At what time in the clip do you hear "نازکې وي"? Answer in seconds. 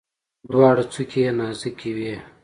1.39-2.15